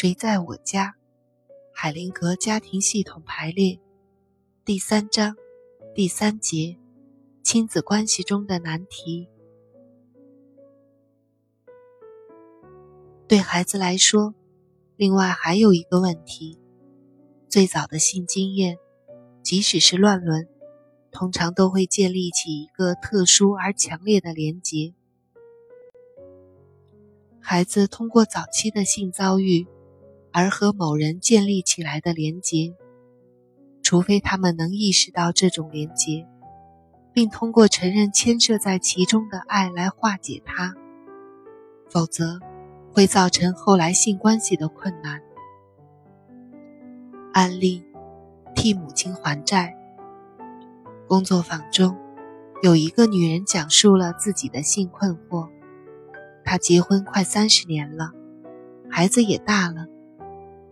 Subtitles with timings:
[0.00, 0.96] 谁在我家？
[1.74, 3.78] 海灵格家庭系统排列
[4.64, 5.36] 第三章
[5.94, 6.78] 第三节：
[7.42, 9.28] 亲子关系中的难题。
[13.28, 14.34] 对孩子来说，
[14.96, 16.58] 另外还有一个问题：
[17.50, 18.78] 最早的性经验，
[19.42, 20.48] 即使是乱伦，
[21.10, 24.94] 通常都会建立起一个特殊而强烈的连结。
[27.38, 29.66] 孩子通过早期的性遭遇。
[30.32, 32.74] 而和某人建立起来的连结，
[33.82, 36.26] 除非他们能意识到这种连结，
[37.12, 40.74] 并通过承认牵涉在其中的爱来化解它，
[41.88, 42.38] 否则
[42.92, 45.20] 会造成后来性关系的困难。
[47.32, 47.84] 案例：
[48.54, 49.76] 替母亲还债。
[51.08, 51.96] 工作坊中，
[52.62, 55.48] 有一个女人讲述了自己的性困惑。
[56.44, 58.12] 她结婚快三十年了，
[58.88, 59.86] 孩子也大了。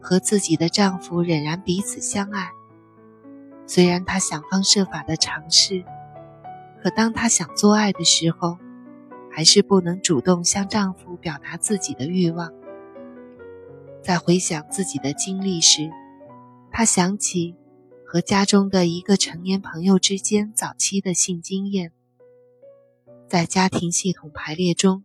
[0.00, 2.50] 和自己的丈夫仍然彼此相爱，
[3.66, 5.84] 虽然她想方设法的尝试，
[6.82, 8.58] 可当她想做爱的时候，
[9.30, 12.52] 还是不能主动向丈夫表达自己的欲望。
[14.02, 15.90] 在回想自己的经历时，
[16.70, 17.56] 她想起
[18.06, 21.92] 和家中的一个成年朋友之间早期的性经验。
[23.28, 25.04] 在家庭系统排列中，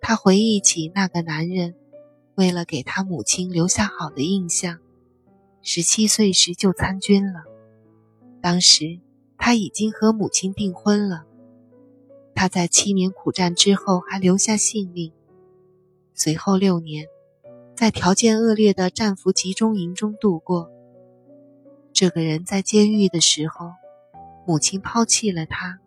[0.00, 1.74] 她回忆起那个男人。
[2.40, 4.78] 为了给他母亲留下好的印象，
[5.60, 7.42] 十七岁时就参军了。
[8.40, 8.98] 当时
[9.36, 11.26] 他已经和母亲订婚了。
[12.34, 15.12] 他在七年苦战之后还留下性命。
[16.14, 17.08] 随后六年，
[17.76, 20.70] 在条件恶劣的战俘集中营中度过。
[21.92, 23.72] 这个人在监狱的时候，
[24.46, 25.78] 母亲抛弃了他，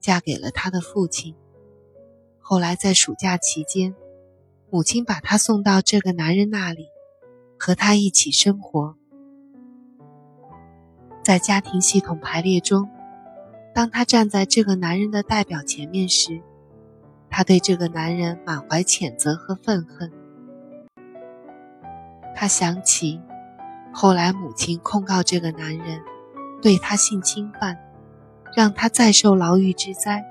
[0.00, 1.36] 嫁给了他的父亲。
[2.40, 3.94] 后来在暑假期间。
[4.76, 6.88] 母亲把他送到这个男人那里，
[7.58, 8.94] 和他一起生活。
[11.24, 12.86] 在家庭系统排列中，
[13.74, 16.42] 当他站在这个男人的代表前面时，
[17.30, 20.12] 他对这个男人满怀谴责和愤恨。
[22.34, 23.18] 他想起
[23.94, 26.02] 后来母亲控告这个男人
[26.60, 27.78] 对他性侵犯，
[28.54, 30.22] 让他再受牢狱之灾。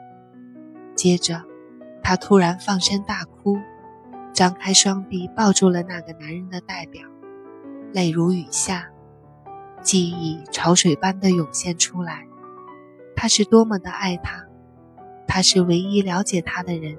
[0.95, 1.41] 接着，
[2.03, 3.57] 他突然放声大哭。
[4.35, 7.07] 张开双臂抱住了那个男人的代表，
[7.93, 8.91] 泪如雨下，
[9.81, 12.27] 记忆潮水般的涌现出来。
[13.15, 14.45] 他是多么的爱他，
[15.25, 16.97] 他是唯一了解他的人，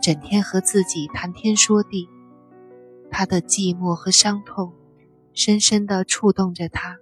[0.00, 2.08] 整天和自己谈天说地。
[3.10, 4.72] 他的寂寞和伤痛，
[5.34, 6.96] 深深地触动着他。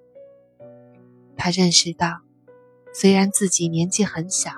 [1.37, 2.22] 他认识到，
[2.93, 4.50] 虽然自己年纪很小，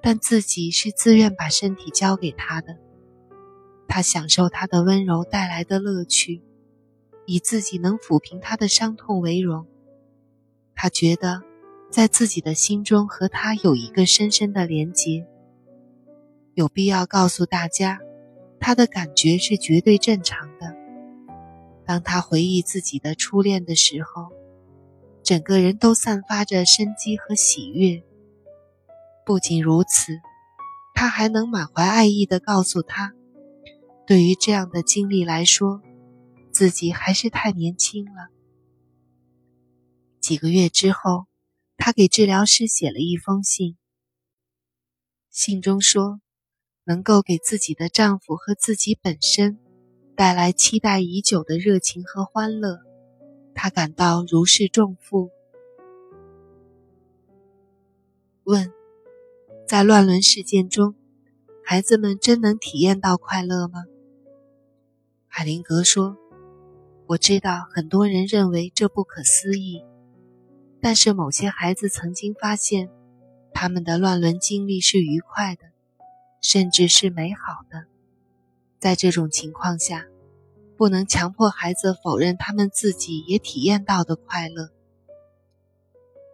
[0.00, 2.78] 但自己是自愿把身体交给他的。
[3.88, 6.42] 他享受他的温柔带来的乐趣，
[7.26, 9.66] 以自己能抚平他的伤痛为荣。
[10.74, 11.42] 他觉得，
[11.90, 15.26] 在自己的心中和他有一个深深的连结。
[16.54, 18.00] 有必要告诉大家，
[18.60, 20.74] 他的感觉是绝对正常的。
[21.84, 24.32] 当他回忆自己的初恋的时候，
[25.22, 28.02] 整个人都散发着生机和喜悦。
[29.24, 30.20] 不仅如此，
[30.94, 33.15] 他还能满怀爱意地告诉他。
[34.06, 35.82] 对于这样的经历来说，
[36.52, 38.28] 自己还是太年轻了。
[40.20, 41.26] 几个月之后，
[41.76, 43.76] 她给治疗师写了一封信。
[45.28, 46.20] 信中说，
[46.84, 49.58] 能够给自己的丈夫和自己本身
[50.14, 52.78] 带来期待已久的热情和欢乐，
[53.54, 55.30] 她感到如释重负。
[58.44, 58.72] 问：
[59.66, 60.94] 在乱伦事件中，
[61.64, 63.82] 孩子们真能体验到快乐吗？
[65.38, 66.16] 海灵格说
[67.08, 69.84] ：“我知道很多人认为这不可思议，
[70.80, 72.88] 但是某些孩子曾经发现，
[73.52, 75.64] 他们的乱伦经历是愉快的，
[76.40, 77.84] 甚至是美好的。
[78.78, 80.06] 在这种情况下，
[80.74, 84.70] 不能强迫孩子否认他们自己也体验到的快乐。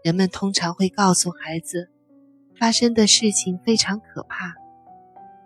[0.05, 1.91] 人们通常会告诉孩子，
[2.57, 4.55] 发生的事情非常可怕，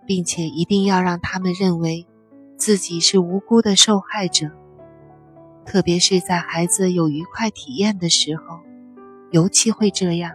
[0.07, 2.07] 并且一定要让他们认为。”
[2.57, 4.51] 自己是无辜的受害者，
[5.65, 8.61] 特别是在孩子有愉快体验的时候，
[9.31, 10.33] 尤其会这样。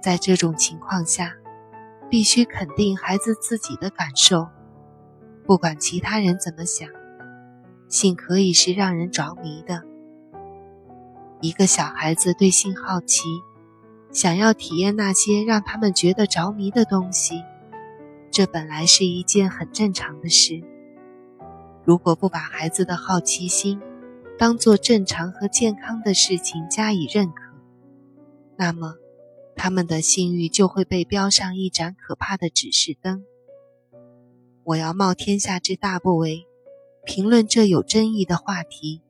[0.00, 1.34] 在这种情况下，
[2.08, 4.46] 必须肯定孩子自己的感受，
[5.44, 6.88] 不管其他人怎么想。
[7.88, 9.82] 性可以是让人着迷的。
[11.40, 13.24] 一个小孩子对性好奇，
[14.12, 17.42] 想要体验那些让他们觉得着迷的东西，
[18.30, 20.62] 这本来是一件很正常的事。
[21.86, 23.80] 如果不把孩子的好奇心
[24.36, 27.54] 当做正常和健康的事情加以认可，
[28.56, 28.96] 那么
[29.54, 33.24] 他们的性欲就会被标上一盏可怕的指示灯。
[34.64, 36.44] 我要冒天下之大不韪，
[37.04, 39.00] 评论这有争议的话题。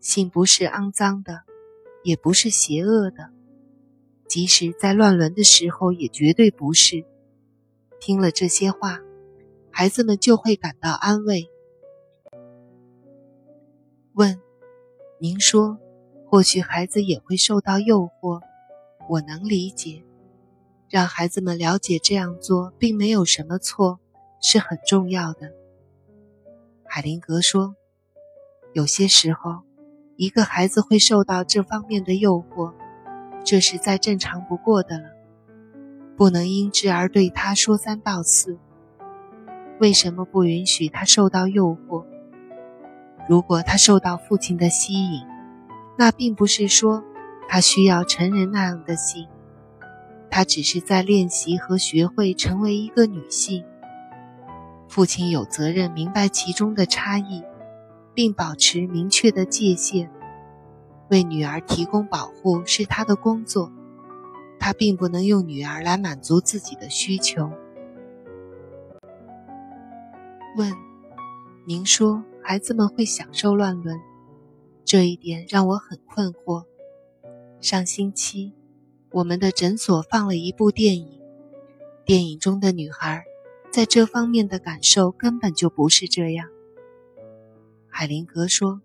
[0.00, 1.44] 性不是肮脏的，
[2.02, 3.30] 也不是邪恶的，
[4.28, 7.06] 即使在乱伦的时候，也绝对不是。
[7.98, 9.00] 听了这些话，
[9.76, 11.50] 孩子们就会感到安慰。
[14.12, 14.40] 问：
[15.18, 15.80] 您说，
[16.28, 18.40] 或许孩子也会受到诱惑，
[19.08, 20.04] 我能理解。
[20.88, 23.98] 让孩子们了解这样做并没有什么错，
[24.40, 25.52] 是很重要的。
[26.84, 27.74] 海灵格说
[28.74, 29.62] ：“有些时候，
[30.14, 32.72] 一个孩子会受到这方面的诱惑，
[33.44, 35.08] 这是再正常不过的了。
[36.16, 38.56] 不能因之而对他说三道四。
[39.80, 42.04] 为什么不允许他受到诱惑？
[43.28, 45.22] 如果他受到父亲的吸引，
[45.96, 47.02] 那并不是说
[47.48, 49.26] 他需要成人那样的性。”
[50.30, 53.64] 她只是在练习和学会成为一个女性。
[54.88, 57.44] 父亲有责任明白其中的差异，
[58.14, 60.10] 并保持明确的界限。
[61.08, 63.70] 为女儿提供保护是他的工作，
[64.58, 67.52] 他并不能用女儿来满足自己的需求。
[70.56, 70.72] 问：
[71.66, 73.98] 您说孩子们会享受乱伦，
[74.84, 76.64] 这一点让我很困惑。
[77.60, 78.52] 上星期。
[79.10, 81.20] 我们的诊所放了一部电影，
[82.04, 83.22] 电影中的女孩
[83.70, 86.48] 在这方面的感受根本就不是这样。
[87.88, 88.82] 海灵格说：“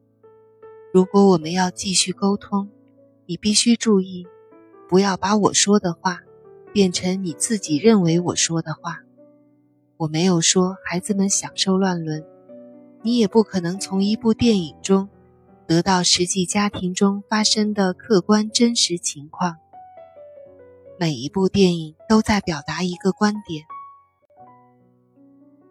[0.93, 2.69] 如果我们要继续沟通，
[3.25, 4.27] 你必须注意，
[4.87, 6.21] 不要把我说的话
[6.71, 9.01] 变成你自己认为我说的话。
[9.99, 12.25] 我没有说孩子们享受乱伦，
[13.01, 15.09] 你也不可能从一部电影中
[15.67, 19.57] 得到实际家庭中发生的客观真实情况。”
[20.97, 23.65] 每一部电影都在表达一个观点。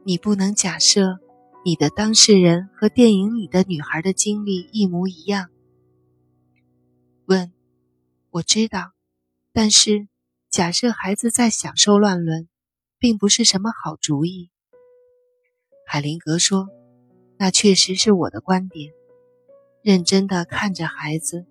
[0.04, 1.20] 你不能假设
[1.64, 5.48] 你的当事人和电影里的女孩的经历一模一样。
[7.25, 7.50] 问：
[8.28, 8.92] 我知道，
[9.54, 10.08] 但是
[10.50, 12.46] 假设孩子在享受乱伦，
[12.99, 14.50] 并不是什么好主意。
[15.87, 16.69] 海灵格说
[17.39, 18.93] ：“那确实是我的观点。”
[19.83, 21.47] 认真的看着孩子，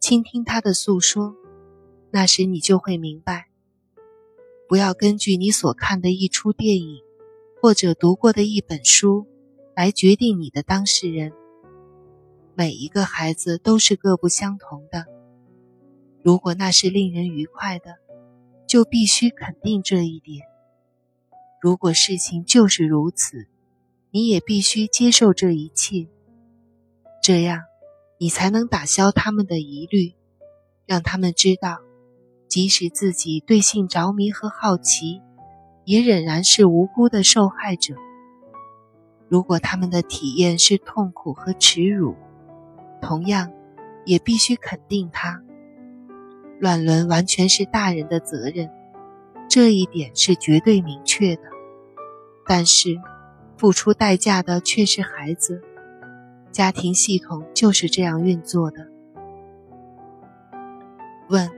[0.00, 1.34] 倾听他的诉说。
[2.10, 3.48] 那时你就会明白，
[4.68, 7.02] 不要根据你所看的一出电影，
[7.60, 9.26] 或者读过的一本书，
[9.74, 11.32] 来决定你的当事人。
[12.54, 15.04] 每一个孩子都是各不相同的。
[16.22, 17.96] 如果那是令人愉快的，
[18.66, 20.46] 就必须肯定这一点。
[21.60, 23.46] 如果事情就是如此，
[24.10, 26.06] 你也必须接受这一切。
[27.22, 27.62] 这样，
[28.18, 30.14] 你才能打消他们的疑虑，
[30.86, 31.78] 让他们知道。
[32.48, 35.20] 即使自己对性着迷和好奇，
[35.84, 37.94] 也仍然是无辜的受害者。
[39.28, 42.14] 如果他们的体验是痛苦和耻辱，
[43.02, 43.50] 同样
[44.04, 45.42] 也必须肯定它。
[46.60, 48.70] 乱伦完全是大人的责任，
[49.50, 51.42] 这一点是绝对明确的。
[52.46, 53.00] 但是，
[53.56, 55.62] 付出代价的却是孩子。
[56.52, 58.88] 家庭系统就是这样运作的。
[61.28, 61.50] 问。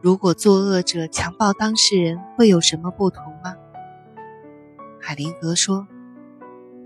[0.00, 3.56] 如果作恶者强暴当事人，会有什么不同吗？
[5.00, 5.88] 海灵格说：“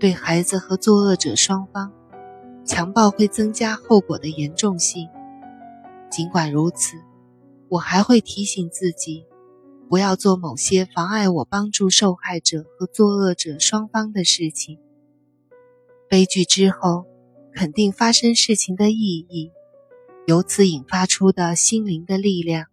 [0.01, 1.93] 对孩子和作恶者双方，
[2.65, 5.07] 强暴会增加后果的严重性。
[6.09, 6.97] 尽管如此，
[7.69, 9.27] 我还会提醒自己，
[9.89, 14.79] 不要做某些妨碍我帮助受害者和作恶者双方的事情。
[16.09, 17.05] 悲剧之后，
[17.53, 19.51] 肯定发生事情的意义，
[20.25, 22.67] 由此引发出的心灵的力量。”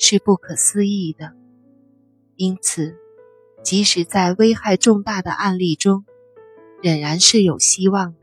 [0.00, 1.32] 是不可思议的，
[2.36, 2.94] 因此，
[3.64, 6.04] 即使在危害重大的案例中，
[6.80, 8.17] 仍然是有希望的。